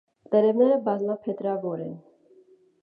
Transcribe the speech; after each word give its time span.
Տերևները 0.35 0.79
բազմափետրավոր 0.87 1.87
են։ 1.89 1.95